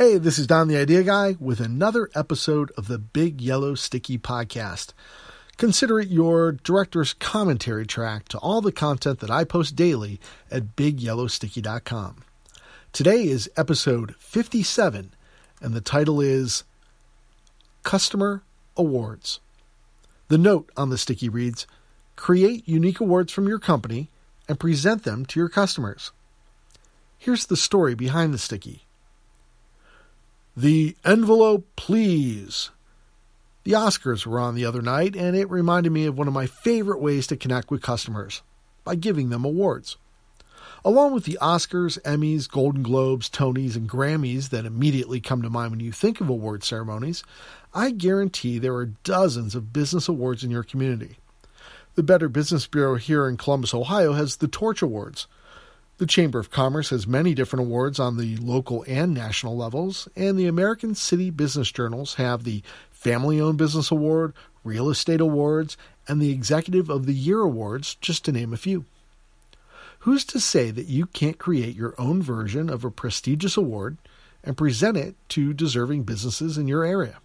Hey, 0.00 0.16
this 0.16 0.38
is 0.38 0.46
Don 0.46 0.68
the 0.68 0.76
Idea 0.76 1.02
Guy 1.02 1.34
with 1.40 1.58
another 1.58 2.08
episode 2.14 2.70
of 2.76 2.86
the 2.86 3.00
Big 3.00 3.40
Yellow 3.40 3.74
Sticky 3.74 4.16
Podcast. 4.16 4.92
Consider 5.56 5.98
it 5.98 6.06
your 6.06 6.52
director's 6.52 7.14
commentary 7.14 7.84
track 7.84 8.28
to 8.28 8.38
all 8.38 8.60
the 8.60 8.70
content 8.70 9.18
that 9.18 9.30
I 9.32 9.42
post 9.42 9.74
daily 9.74 10.20
at 10.52 10.76
bigyellowsticky.com. 10.76 12.22
Today 12.92 13.24
is 13.24 13.50
episode 13.56 14.14
57, 14.20 15.14
and 15.60 15.74
the 15.74 15.80
title 15.80 16.20
is 16.20 16.62
Customer 17.82 18.44
Awards. 18.76 19.40
The 20.28 20.38
note 20.38 20.70
on 20.76 20.90
the 20.90 20.98
sticky 20.98 21.28
reads 21.28 21.66
Create 22.14 22.68
unique 22.68 23.00
awards 23.00 23.32
from 23.32 23.48
your 23.48 23.58
company 23.58 24.10
and 24.48 24.60
present 24.60 25.02
them 25.02 25.26
to 25.26 25.40
your 25.40 25.48
customers. 25.48 26.12
Here's 27.18 27.46
the 27.46 27.56
story 27.56 27.96
behind 27.96 28.32
the 28.32 28.38
sticky. 28.38 28.84
The 30.58 30.96
envelope, 31.04 31.68
please. 31.76 32.70
The 33.62 33.74
Oscars 33.74 34.26
were 34.26 34.40
on 34.40 34.56
the 34.56 34.64
other 34.64 34.82
night, 34.82 35.14
and 35.14 35.36
it 35.36 35.48
reminded 35.48 35.92
me 35.92 36.04
of 36.04 36.18
one 36.18 36.26
of 36.26 36.34
my 36.34 36.46
favorite 36.46 37.00
ways 37.00 37.28
to 37.28 37.36
connect 37.36 37.70
with 37.70 37.80
customers 37.80 38.42
by 38.82 38.96
giving 38.96 39.28
them 39.28 39.44
awards. 39.44 39.98
Along 40.84 41.14
with 41.14 41.26
the 41.26 41.38
Oscars, 41.40 41.96
Emmys, 42.02 42.50
Golden 42.50 42.82
Globes, 42.82 43.30
Tonys, 43.30 43.76
and 43.76 43.88
Grammys 43.88 44.48
that 44.48 44.66
immediately 44.66 45.20
come 45.20 45.42
to 45.42 45.48
mind 45.48 45.70
when 45.70 45.78
you 45.78 45.92
think 45.92 46.20
of 46.20 46.28
award 46.28 46.64
ceremonies, 46.64 47.22
I 47.72 47.92
guarantee 47.92 48.58
there 48.58 48.74
are 48.74 48.86
dozens 48.86 49.54
of 49.54 49.72
business 49.72 50.08
awards 50.08 50.42
in 50.42 50.50
your 50.50 50.64
community. 50.64 51.18
The 51.94 52.02
Better 52.02 52.28
Business 52.28 52.66
Bureau 52.66 52.96
here 52.96 53.28
in 53.28 53.36
Columbus, 53.36 53.74
Ohio 53.74 54.14
has 54.14 54.38
the 54.38 54.48
Torch 54.48 54.82
Awards, 54.82 55.28
the 55.98 56.06
Chamber 56.06 56.38
of 56.38 56.50
Commerce 56.50 56.90
has 56.90 57.08
many 57.08 57.34
different 57.34 57.66
awards 57.66 57.98
on 57.98 58.16
the 58.16 58.36
local 58.36 58.84
and 58.86 59.12
national 59.12 59.56
levels, 59.56 60.08
and 60.14 60.38
the 60.38 60.46
American 60.46 60.94
City 60.94 61.28
Business 61.28 61.72
Journals 61.72 62.14
have 62.14 62.44
the 62.44 62.62
Family 62.92 63.40
Owned 63.40 63.58
Business 63.58 63.90
Award, 63.90 64.32
Real 64.62 64.90
Estate 64.90 65.20
Awards, 65.20 65.76
and 66.06 66.22
the 66.22 66.30
Executive 66.30 66.88
of 66.88 67.06
the 67.06 67.14
Year 67.14 67.40
Awards, 67.40 67.96
just 67.96 68.24
to 68.24 68.32
name 68.32 68.52
a 68.52 68.56
few. 68.56 68.84
Who's 70.00 70.24
to 70.26 70.38
say 70.38 70.70
that 70.70 70.86
you 70.86 71.06
can't 71.06 71.38
create 71.38 71.74
your 71.74 71.94
own 71.98 72.22
version 72.22 72.70
of 72.70 72.84
a 72.84 72.90
prestigious 72.92 73.56
award 73.56 73.96
and 74.44 74.56
present 74.56 74.96
it 74.96 75.16
to 75.30 75.52
deserving 75.52 76.04
businesses 76.04 76.56
in 76.56 76.68
your 76.68 76.84
area? 76.84 77.18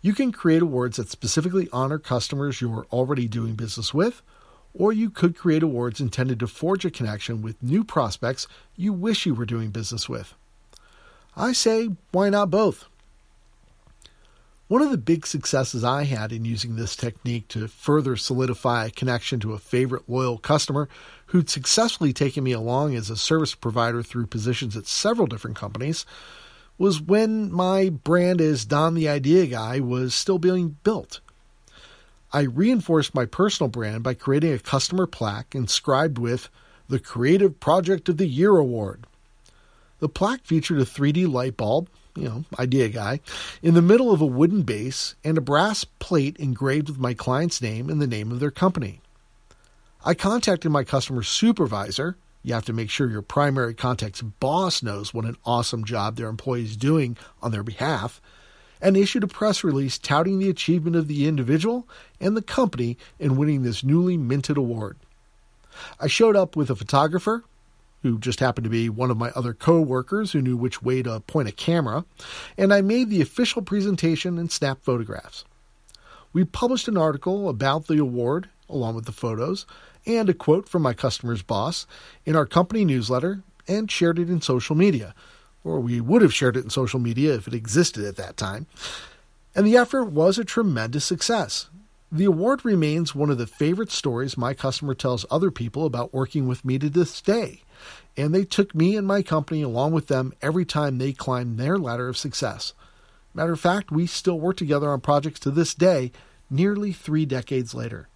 You 0.00 0.14
can 0.14 0.32
create 0.32 0.62
awards 0.62 0.96
that 0.96 1.10
specifically 1.10 1.68
honor 1.74 1.98
customers 1.98 2.62
you're 2.62 2.86
already 2.90 3.28
doing 3.28 3.54
business 3.54 3.92
with 3.92 4.22
or 4.78 4.92
you 4.92 5.10
could 5.10 5.36
create 5.36 5.62
awards 5.62 6.00
intended 6.00 6.38
to 6.40 6.46
forge 6.46 6.84
a 6.84 6.90
connection 6.90 7.42
with 7.42 7.62
new 7.62 7.82
prospects 7.82 8.46
you 8.76 8.92
wish 8.92 9.26
you 9.26 9.34
were 9.34 9.46
doing 9.46 9.70
business 9.70 10.08
with. 10.08 10.34
I 11.36 11.52
say, 11.52 11.90
why 12.12 12.30
not 12.30 12.50
both? 12.50 12.86
One 14.68 14.82
of 14.82 14.90
the 14.90 14.98
big 14.98 15.26
successes 15.26 15.84
I 15.84 16.04
had 16.04 16.32
in 16.32 16.44
using 16.44 16.74
this 16.74 16.96
technique 16.96 17.46
to 17.48 17.68
further 17.68 18.16
solidify 18.16 18.86
a 18.86 18.90
connection 18.90 19.38
to 19.40 19.52
a 19.52 19.58
favorite 19.58 20.08
loyal 20.08 20.38
customer 20.38 20.88
who'd 21.26 21.48
successfully 21.48 22.12
taken 22.12 22.42
me 22.42 22.50
along 22.52 22.96
as 22.96 23.08
a 23.08 23.16
service 23.16 23.54
provider 23.54 24.02
through 24.02 24.26
positions 24.26 24.76
at 24.76 24.88
several 24.88 25.28
different 25.28 25.56
companies 25.56 26.04
was 26.78 27.00
when 27.00 27.52
my 27.52 27.90
brand 27.90 28.40
as 28.40 28.64
Don 28.64 28.94
the 28.94 29.08
Idea 29.08 29.46
Guy 29.46 29.78
was 29.78 30.14
still 30.14 30.38
being 30.38 30.76
built. 30.82 31.20
I 32.36 32.42
reinforced 32.42 33.14
my 33.14 33.24
personal 33.24 33.70
brand 33.70 34.02
by 34.02 34.12
creating 34.12 34.52
a 34.52 34.58
customer 34.58 35.06
plaque 35.06 35.54
inscribed 35.54 36.18
with 36.18 36.50
the 36.86 36.98
Creative 36.98 37.58
Project 37.58 38.10
of 38.10 38.18
the 38.18 38.26
Year 38.26 38.58
Award. 38.58 39.06
The 40.00 40.10
plaque 40.10 40.44
featured 40.44 40.78
a 40.78 40.84
3D 40.84 41.32
light 41.32 41.56
bulb, 41.56 41.88
you 42.14 42.24
know, 42.24 42.44
idea 42.58 42.90
guy, 42.90 43.20
in 43.62 43.72
the 43.72 43.80
middle 43.80 44.12
of 44.12 44.20
a 44.20 44.26
wooden 44.26 44.64
base 44.64 45.14
and 45.24 45.38
a 45.38 45.40
brass 45.40 45.84
plate 45.84 46.36
engraved 46.36 46.90
with 46.90 46.98
my 46.98 47.14
client's 47.14 47.62
name 47.62 47.88
and 47.88 48.02
the 48.02 48.06
name 48.06 48.30
of 48.30 48.38
their 48.38 48.50
company. 48.50 49.00
I 50.04 50.12
contacted 50.12 50.70
my 50.70 50.84
customer 50.84 51.22
supervisor. 51.22 52.18
You 52.42 52.52
have 52.52 52.66
to 52.66 52.74
make 52.74 52.90
sure 52.90 53.08
your 53.08 53.22
primary 53.22 53.72
contact's 53.72 54.20
boss 54.20 54.82
knows 54.82 55.14
what 55.14 55.24
an 55.24 55.38
awesome 55.46 55.84
job 55.84 56.16
their 56.16 56.28
employee 56.28 56.64
is 56.64 56.76
doing 56.76 57.16
on 57.40 57.50
their 57.50 57.62
behalf 57.62 58.20
and 58.80 58.96
issued 58.96 59.24
a 59.24 59.28
press 59.28 59.64
release 59.64 59.98
touting 59.98 60.38
the 60.38 60.50
achievement 60.50 60.96
of 60.96 61.08
the 61.08 61.26
individual 61.26 61.86
and 62.20 62.36
the 62.36 62.42
company 62.42 62.96
in 63.18 63.36
winning 63.36 63.62
this 63.62 63.84
newly 63.84 64.16
minted 64.16 64.56
award. 64.56 64.96
I 66.00 66.06
showed 66.06 66.36
up 66.36 66.56
with 66.56 66.70
a 66.70 66.76
photographer, 66.76 67.44
who 68.02 68.18
just 68.18 68.40
happened 68.40 68.64
to 68.64 68.70
be 68.70 68.88
one 68.88 69.10
of 69.10 69.16
my 69.16 69.30
other 69.30 69.52
co 69.52 69.80
workers 69.80 70.32
who 70.32 70.40
knew 70.40 70.56
which 70.56 70.82
way 70.82 71.02
to 71.02 71.20
point 71.20 71.48
a 71.48 71.52
camera, 71.52 72.04
and 72.56 72.72
I 72.72 72.80
made 72.80 73.10
the 73.10 73.20
official 73.20 73.62
presentation 73.62 74.38
and 74.38 74.50
snapped 74.50 74.84
photographs. 74.84 75.44
We 76.32 76.44
published 76.44 76.88
an 76.88 76.96
article 76.96 77.48
about 77.48 77.86
the 77.86 77.98
award, 77.98 78.48
along 78.68 78.94
with 78.94 79.06
the 79.06 79.12
photos, 79.12 79.66
and 80.06 80.28
a 80.28 80.34
quote 80.34 80.68
from 80.68 80.82
my 80.82 80.92
customer's 80.92 81.42
boss 81.42 81.86
in 82.24 82.36
our 82.36 82.46
company 82.46 82.84
newsletter 82.84 83.42
and 83.66 83.90
shared 83.90 84.18
it 84.18 84.30
in 84.30 84.40
social 84.40 84.76
media 84.76 85.14
or 85.66 85.80
we 85.80 86.00
would 86.00 86.22
have 86.22 86.34
shared 86.34 86.56
it 86.56 86.64
in 86.64 86.70
social 86.70 87.00
media 87.00 87.34
if 87.34 87.48
it 87.48 87.54
existed 87.54 88.04
at 88.04 88.16
that 88.16 88.36
time. 88.36 88.66
And 89.54 89.66
the 89.66 89.76
effort 89.76 90.04
was 90.04 90.38
a 90.38 90.44
tremendous 90.44 91.04
success. 91.04 91.68
The 92.12 92.24
award 92.24 92.64
remains 92.64 93.14
one 93.14 93.30
of 93.30 93.38
the 93.38 93.46
favorite 93.46 93.90
stories 93.90 94.38
my 94.38 94.54
customer 94.54 94.94
tells 94.94 95.26
other 95.28 95.50
people 95.50 95.84
about 95.84 96.14
working 96.14 96.46
with 96.46 96.64
me 96.64 96.78
to 96.78 96.88
this 96.88 97.20
day, 97.20 97.62
and 98.16 98.34
they 98.34 98.44
took 98.44 98.74
me 98.74 98.96
and 98.96 99.06
my 99.06 99.22
company 99.22 99.62
along 99.62 99.92
with 99.92 100.06
them 100.06 100.32
every 100.40 100.64
time 100.64 100.98
they 100.98 101.12
climbed 101.12 101.58
their 101.58 101.78
ladder 101.78 102.08
of 102.08 102.16
success. 102.16 102.74
Matter 103.34 103.52
of 103.52 103.60
fact, 103.60 103.90
we 103.90 104.06
still 104.06 104.38
work 104.38 104.56
together 104.56 104.88
on 104.88 105.00
projects 105.00 105.40
to 105.40 105.50
this 105.50 105.74
day, 105.74 106.12
nearly 106.48 106.92
three 106.92 107.26
decades 107.26 107.74
later. 107.74 108.08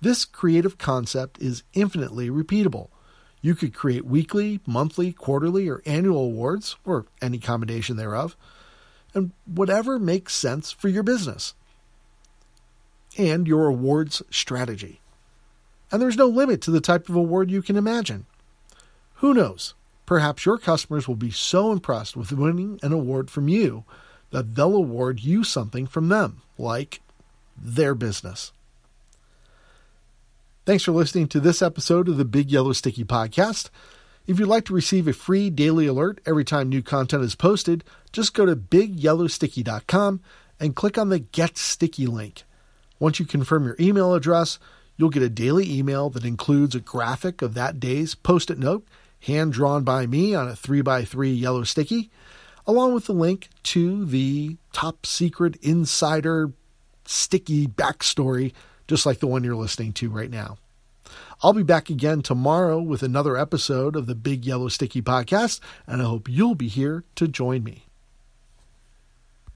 This 0.00 0.24
creative 0.24 0.76
concept 0.76 1.40
is 1.40 1.62
infinitely 1.74 2.28
repeatable. 2.28 2.88
You 3.42 3.54
could 3.54 3.74
create 3.74 4.04
weekly, 4.04 4.60
monthly, 4.66 5.12
quarterly, 5.12 5.68
or 5.68 5.82
annual 5.86 6.24
awards, 6.24 6.76
or 6.84 7.06
any 7.22 7.38
combination 7.38 7.96
thereof, 7.96 8.36
and 9.14 9.32
whatever 9.46 9.98
makes 9.98 10.34
sense 10.34 10.70
for 10.70 10.88
your 10.88 11.02
business 11.02 11.54
and 13.18 13.48
your 13.48 13.66
awards 13.66 14.22
strategy. 14.30 15.00
And 15.90 16.00
there's 16.00 16.16
no 16.16 16.26
limit 16.26 16.60
to 16.62 16.70
the 16.70 16.80
type 16.80 17.08
of 17.08 17.16
award 17.16 17.50
you 17.50 17.62
can 17.62 17.76
imagine. 17.76 18.26
Who 19.14 19.34
knows? 19.34 19.74
Perhaps 20.06 20.46
your 20.46 20.58
customers 20.58 21.08
will 21.08 21.16
be 21.16 21.30
so 21.30 21.72
impressed 21.72 22.16
with 22.16 22.32
winning 22.32 22.78
an 22.82 22.92
award 22.92 23.30
from 23.30 23.48
you 23.48 23.84
that 24.30 24.54
they'll 24.54 24.76
award 24.76 25.20
you 25.20 25.44
something 25.44 25.86
from 25.86 26.08
them, 26.08 26.42
like 26.58 27.00
their 27.56 27.94
business. 27.94 28.52
Thanks 30.66 30.84
for 30.84 30.92
listening 30.92 31.26
to 31.28 31.40
this 31.40 31.62
episode 31.62 32.06
of 32.06 32.18
the 32.18 32.24
Big 32.26 32.50
Yellow 32.50 32.74
Sticky 32.74 33.02
Podcast. 33.02 33.70
If 34.26 34.38
you'd 34.38 34.46
like 34.46 34.66
to 34.66 34.74
receive 34.74 35.08
a 35.08 35.14
free 35.14 35.48
daily 35.48 35.86
alert 35.86 36.20
every 36.26 36.44
time 36.44 36.68
new 36.68 36.82
content 36.82 37.24
is 37.24 37.34
posted, 37.34 37.82
just 38.12 38.34
go 38.34 38.44
to 38.44 38.54
bigyellowsticky.com 38.54 40.20
and 40.60 40.76
click 40.76 40.98
on 40.98 41.08
the 41.08 41.18
Get 41.18 41.56
Sticky 41.56 42.06
link. 42.06 42.42
Once 42.98 43.18
you 43.18 43.24
confirm 43.24 43.64
your 43.64 43.76
email 43.80 44.12
address, 44.12 44.58
you'll 44.98 45.08
get 45.08 45.22
a 45.22 45.30
daily 45.30 45.78
email 45.78 46.10
that 46.10 46.26
includes 46.26 46.74
a 46.74 46.80
graphic 46.80 47.40
of 47.40 47.54
that 47.54 47.80
day's 47.80 48.14
post 48.14 48.50
it 48.50 48.58
note, 48.58 48.86
hand 49.20 49.54
drawn 49.54 49.82
by 49.82 50.06
me 50.06 50.34
on 50.34 50.46
a 50.46 50.52
3x3 50.52 51.40
yellow 51.40 51.64
sticky, 51.64 52.10
along 52.66 52.92
with 52.92 53.06
the 53.06 53.14
link 53.14 53.48
to 53.62 54.04
the 54.04 54.58
top 54.74 55.06
secret 55.06 55.56
insider 55.62 56.52
sticky 57.06 57.66
backstory 57.66 58.52
just 58.90 59.06
like 59.06 59.20
the 59.20 59.26
one 59.28 59.44
you're 59.44 59.54
listening 59.54 59.92
to 59.92 60.10
right 60.10 60.32
now. 60.32 60.58
I'll 61.44 61.52
be 61.52 61.62
back 61.62 61.90
again 61.90 62.22
tomorrow 62.22 62.80
with 62.80 63.04
another 63.04 63.36
episode 63.36 63.94
of 63.94 64.06
the 64.06 64.16
Big 64.16 64.44
Yellow 64.44 64.66
Sticky 64.66 65.00
Podcast, 65.00 65.60
and 65.86 66.02
I 66.02 66.06
hope 66.06 66.28
you'll 66.28 66.56
be 66.56 66.66
here 66.66 67.04
to 67.14 67.28
join 67.28 67.62
me. 67.62 67.84